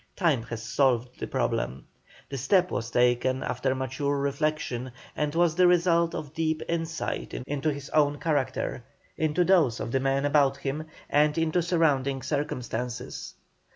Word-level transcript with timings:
Time 0.15 0.41
has 0.41 0.63
solved 0.63 1.19
the 1.19 1.27
problem. 1.27 1.85
The 2.27 2.37
step 2.39 2.71
was 2.71 2.89
taken 2.89 3.43
after 3.43 3.75
mature 3.75 4.17
reflection, 4.17 4.93
and 5.15 5.35
was 5.35 5.53
the 5.53 5.67
result 5.67 6.15
of 6.15 6.33
deep 6.33 6.63
insight 6.67 7.35
into 7.35 7.71
his 7.71 7.91
own 7.91 8.17
character, 8.17 8.83
into 9.15 9.43
those 9.43 9.79
of 9.79 9.91
the 9.91 9.99
men 9.99 10.25
about 10.25 10.57
him, 10.57 10.87
and 11.07 11.37
into 11.37 11.61
surrounding 11.61 12.23
circumstances. 12.23 13.35